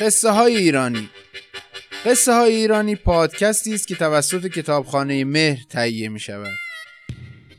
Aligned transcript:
قصه 0.00 0.30
های 0.30 0.56
ایرانی. 0.56 1.08
قصه 2.04 2.32
های 2.34 2.54
ایرانی 2.54 2.96
پادکستی 2.96 3.74
است 3.74 3.88
که 3.88 3.94
توسط 3.94 4.46
کتابخانه 4.46 5.24
مهر 5.24 5.62
تهیه 5.70 6.08
می 6.08 6.20
شود 6.20 6.52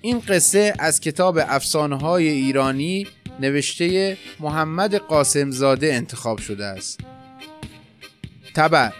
این 0.01 0.19
قصه 0.19 0.73
از 0.79 0.99
کتاب 0.99 1.39
افسانه 1.41 1.97
های 1.97 2.27
ایرانی 2.27 3.07
نوشته 3.39 4.17
محمد 4.39 4.95
قاسمزاده 4.95 5.93
انتخاب 5.93 6.39
شده 6.39 6.65
است. 6.65 6.99
تبر 8.55 8.93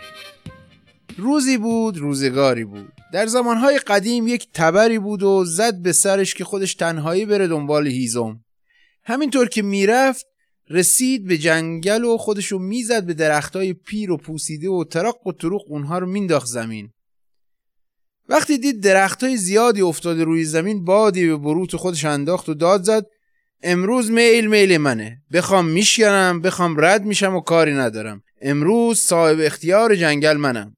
روزی 1.17 1.57
بود 1.57 1.97
روزگاری 1.97 2.65
بود. 2.65 2.93
در 3.13 3.25
زمانهای 3.25 3.79
قدیم 3.79 4.27
یک 4.27 4.47
تبری 4.53 4.99
بود 4.99 5.23
و 5.23 5.45
زد 5.45 5.75
به 5.75 5.91
سرش 5.93 6.33
که 6.33 6.43
خودش 6.43 6.75
تنهایی 6.75 7.25
بره 7.25 7.47
دنبال 7.47 7.87
هیزم. 7.87 8.39
همینطور 9.03 9.49
که 9.49 9.61
می‌رفت 9.61 10.25
رسید 10.69 11.27
به 11.27 11.37
جنگل 11.37 12.03
و 12.03 12.17
خودشو 12.17 12.59
می‌زد 12.59 13.03
به 13.03 13.13
درختای 13.13 13.73
پیر 13.73 14.11
و 14.11 14.17
پوسیده 14.17 14.69
و 14.69 14.83
ترق 14.83 15.27
و 15.27 15.31
تروق 15.31 15.61
اونها 15.67 15.99
رو 15.99 16.07
مینداخت 16.07 16.47
زمین. 16.47 16.89
وقتی 18.29 18.57
دید 18.57 18.83
درختای 18.83 19.37
زیادی 19.37 19.81
افتاده 19.81 20.23
روی 20.23 20.43
زمین 20.43 20.85
بادی 20.85 21.27
به 21.27 21.37
بروت 21.37 21.75
خودش 21.75 22.05
انداخت 22.05 22.49
و 22.49 22.53
داد 22.53 22.83
زد 22.83 23.05
امروز 23.63 24.11
میل 24.11 24.47
میل 24.47 24.77
منه. 24.77 25.21
بخوام 25.33 25.65
میشکنم 25.67 26.41
بخوام 26.41 26.75
رد 26.79 27.05
میشم 27.05 27.35
و 27.35 27.41
کاری 27.41 27.73
ندارم. 27.73 28.23
امروز 28.41 28.99
صاحب 28.99 29.37
اختیار 29.41 29.95
جنگل 29.95 30.37
منم. 30.37 30.75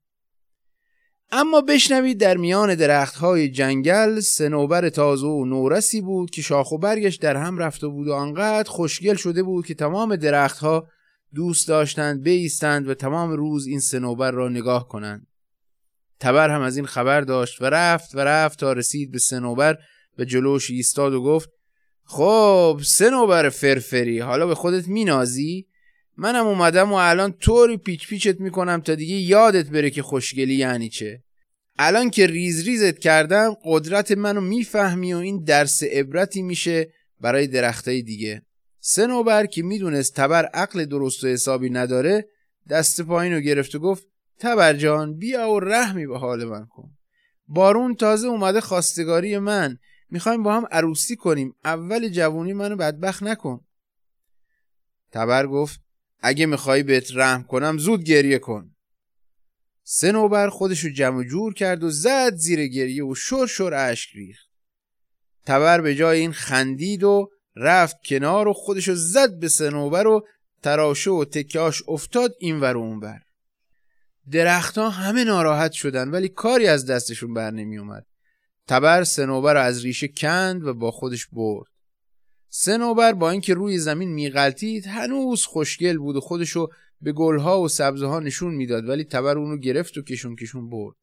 اما 1.32 1.62
بشنوید 1.62 2.20
در 2.20 2.38
میان 2.38 2.76
درختهای 2.76 3.50
جنگل 3.50 4.20
سنوبر 4.20 4.90
تازه 4.90 5.28
و 5.28 5.46
نورسی 5.46 6.02
بود 6.02 6.30
که 6.30 6.42
شاخ 6.42 6.72
و 6.72 6.78
برگش 6.78 7.16
در 7.16 7.36
هم 7.36 7.58
رفته 7.58 7.88
بود 7.88 8.08
و 8.08 8.14
آنقدر 8.14 8.70
خوشگل 8.70 9.16
شده 9.16 9.44
بود 9.44 9.66
که 9.66 9.74
تمام 9.74 10.16
درختها 10.16 10.88
دوست 11.36 11.68
داشتند 11.68 12.24
بیستند 12.24 12.90
و 12.90 12.94
تمام 12.94 13.32
روز 13.32 13.68
این 13.68 13.80
سنوبر 13.80 14.32
را 14.32 14.50
نگاه 14.50 14.88
کنند. 14.88 15.28
تبر 16.20 16.50
هم 16.50 16.62
از 16.62 16.78
این 16.78 16.86
خبر 16.86 17.22
داشت 17.22 17.62
و 17.62 17.66
رفت 17.66 18.16
و 18.16 18.20
رفت 18.20 18.60
تا 18.60 18.74
رسید 18.74 19.12
به 19.12 19.20
سنوبر 19.20 19.78
و 20.18 20.24
جلوش 20.24 20.70
ایستاد 20.70 21.14
و 21.14 21.24
گفت 21.24 21.50
خب 22.04 22.82
سنوبر 22.86 23.50
فرفری 23.50 24.20
حالا 24.20 24.48
به 24.48 24.56
خودت 24.56 24.88
مینازی؟ 24.88 25.68
منم 26.18 26.48
اومدم 26.48 26.92
و 26.92 26.96
الان 26.96 27.32
طوری 27.32 27.78
پیچ 27.78 28.08
پیچت 28.08 28.40
می‌کنم 28.40 28.82
تا 28.82 28.96
دیگه 28.96 29.16
یادت 29.16 29.70
بره 29.70 29.90
که 29.90 30.02
خوشگلی 30.02 30.56
یعنی 30.56 30.90
چه. 30.90 31.24
الان 31.80 32.10
که 32.10 32.28
ریز 32.28 32.68
ریزت 32.68 33.00
کردم 33.00 33.58
قدرت 33.64 34.12
منو 34.12 34.42
می‌فهمی 34.42 35.14
و 35.14 35.18
این 35.18 35.44
درس 35.44 35.84
عبرتی 35.84 36.42
میشه 36.42 36.94
برای 37.22 37.48
درختای 37.48 38.02
دیگه. 38.02 38.42
سنوبر 38.80 39.46
که 39.46 39.64
می‌دونست 39.64 40.16
تبر 40.16 40.46
عقل 40.46 40.86
درست 40.86 41.24
و 41.24 41.28
حسابی 41.28 41.70
نداره 41.70 42.28
دست 42.70 43.02
پایین 43.02 43.34
رو 43.34 43.40
گرفت 43.40 43.76
و 43.76 43.80
گفت 43.80 44.08
تبر 44.40 44.74
جان 44.74 45.18
بیا 45.18 45.50
و 45.50 45.60
رحمی 45.60 46.08
به 46.08 46.18
حال 46.18 46.46
من 46.46 46.66
کن. 46.66 46.92
بارون 47.48 47.96
تازه 47.96 48.28
اومده 48.28 48.62
خواستگاری 48.62 49.38
من. 49.38 49.78
می‌خوایم 50.10 50.44
با 50.44 50.54
هم 50.54 50.68
عروسی 50.72 51.16
کنیم. 51.16 51.56
اول 51.66 52.10
جوونی 52.10 52.54
منو 52.54 52.76
بدبخت 52.76 53.24
نکن. 53.24 53.62
تبر 55.12 55.48
گفت 55.48 55.87
اگه 56.20 56.46
می‌خوای 56.46 56.84
بهت 56.84 57.12
رحم 57.14 57.44
کنم 57.44 57.78
زود 57.78 58.04
گریه 58.04 58.40
کن. 58.40 58.76
سنوبر 59.84 60.50
خودشو 60.50 60.90
جمع 60.90 61.24
جور 61.24 61.54
کرد 61.54 61.84
و 61.84 61.90
زد 61.90 62.36
زیر 62.36 62.68
گریه 62.68 63.06
و 63.06 63.16
شر 63.16 63.46
شر 63.46 63.74
اشک 63.74 64.10
ریخت. 64.16 64.48
تبر 65.46 65.82
به 65.82 65.96
جای 65.96 66.20
این 66.20 66.34
خندید 66.34 67.04
و 67.04 67.30
رفت 67.56 67.96
کنار 68.06 68.48
و 68.48 68.54
خودشو 68.54 68.96
زد 68.96 69.40
به 69.40 69.48
سنوبر 69.48 70.08
و 70.08 70.28
تراشه 70.64 71.12
و 71.12 71.26
تکاش 71.26 71.84
افتاد 71.88 72.36
این 72.40 72.60
ور 72.60 72.78
و 72.78 72.80
اون 72.80 73.00
بر 73.00 73.20
درختها 74.32 74.90
همه 74.90 75.24
ناراحت 75.24 75.72
شدن 75.72 76.10
ولی 76.10 76.30
کاری 76.30 76.68
از 76.68 76.86
دستشون 76.86 77.34
بر 77.34 77.52
نمی 77.52 77.78
اومد 77.78 78.06
تبر 78.68 79.04
سنوبر 79.04 79.54
رو 79.54 79.60
از 79.60 79.86
ریشه 79.86 80.08
کند 80.08 80.64
و 80.64 80.74
با 80.74 80.92
خودش 80.92 81.28
برد. 81.28 81.72
سنوبر 82.50 83.14
با 83.14 83.30
اینکه 83.30 83.54
روی 83.54 83.78
زمین 83.78 84.10
میغلطید 84.10 84.88
هنوز 84.88 85.44
خوشگل 85.44 85.98
بود 85.98 86.16
و 86.16 86.20
خودشو 86.20 86.68
به 87.02 87.12
گلها 87.12 87.62
و 87.62 87.68
سبزه 87.68 88.06
ها 88.06 88.20
نشون 88.20 88.54
می‌داد 88.54 88.90
ولی 88.90 89.04
تبر 89.04 89.38
اونو 89.38 89.58
گرفت 89.58 89.98
و 89.98 90.02
کشون 90.02 90.36
کشون 90.36 90.70
برد. 90.70 90.96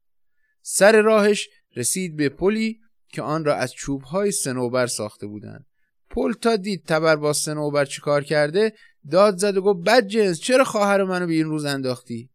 سر 0.63 1.03
راهش 1.03 1.49
رسید 1.77 2.17
به 2.17 2.29
پلی 2.29 2.81
که 3.09 3.23
آن 3.23 3.45
را 3.45 3.55
از 3.55 3.73
چوبهای 3.73 4.31
صنوبر 4.31 4.87
ساخته 4.87 5.27
بودند. 5.27 5.67
پل 6.11 6.33
تا 6.33 6.57
دید 6.57 6.85
تبر 6.85 7.17
با 7.17 7.33
صنوبر 7.33 7.85
چیکار 7.85 8.25
کرده 8.25 8.73
داد 9.11 9.37
زد 9.37 9.57
و 9.57 9.63
گفت 9.63 9.85
بد 9.87 10.07
جنس 10.07 10.41
چرا 10.41 10.65
خواهر 10.65 11.05
منو 11.05 11.27
به 11.27 11.33
این 11.33 11.45
روز 11.45 11.65
انداختی؟ 11.65 12.31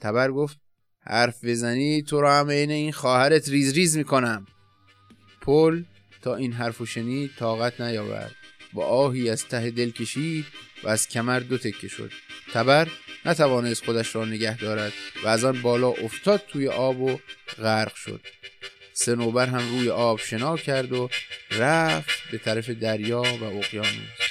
تبر 0.00 0.30
گفت 0.30 0.58
حرف 1.00 1.44
بزنی 1.44 2.02
تو 2.02 2.20
را 2.20 2.38
هم 2.38 2.48
عین 2.48 2.92
خواهرت 2.92 3.48
ریز 3.48 3.72
ریز 3.72 3.96
می‌کنم. 3.96 4.46
پل 5.40 5.82
این 6.36 6.52
حرفو 6.52 6.86
شنید 6.86 7.30
طاقت 7.38 7.80
نیاورد. 7.80 8.34
با 8.72 8.86
آهی 8.86 9.30
از 9.30 9.44
ته 9.44 9.70
دل 9.70 9.90
کشید 9.90 10.46
و 10.82 10.88
از 10.88 11.08
کمر 11.08 11.40
دو 11.40 11.58
تکه 11.58 11.88
شد. 11.88 12.12
تبر 12.52 12.88
نتوانست 13.24 13.84
خودش 13.84 14.14
را 14.14 14.24
نگه 14.24 14.56
دارد 14.56 14.92
و 15.24 15.28
از 15.28 15.44
آن 15.44 15.62
بالا 15.62 15.88
افتاد 15.88 16.42
توی 16.48 16.68
آب 16.68 17.00
و 17.00 17.20
غرق 17.58 17.94
شد. 17.94 18.20
سنوبر 18.92 19.46
هم 19.46 19.78
روی 19.78 19.90
آب 19.90 20.20
شنا 20.20 20.56
کرد 20.56 20.92
و 20.92 21.10
رفت 21.50 22.30
به 22.30 22.38
طرف 22.38 22.70
دریا 22.70 23.22
و 23.22 23.44
اقیانوس. 23.44 24.28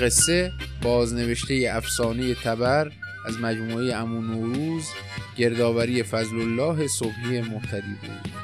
قصه 0.00 0.52
بازنوشته 0.82 1.70
افسانه 1.72 2.34
تبر 2.34 2.92
از 3.26 3.40
مجموعه 3.40 3.94
امون 3.94 4.26
نوروز 4.26 4.84
گردآوری 5.36 6.02
فضل 6.02 6.40
الله 6.40 6.86
صبحی 6.86 7.40
محتدی 7.40 7.94
بود. 8.02 8.39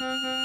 Mm-hmm. 0.00 0.41